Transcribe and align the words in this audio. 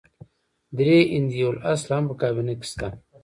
درې 0.77 0.97
هندي 1.15 1.39
الاصله 1.51 1.93
هم 1.97 2.03
په 2.09 2.15
کابینه 2.21 2.53
کې 2.59 2.65
شته. 2.71 2.87